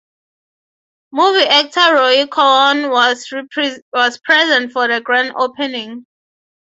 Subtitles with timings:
[1.11, 6.07] Movie actor Rory Calhoun was present for the grand opening.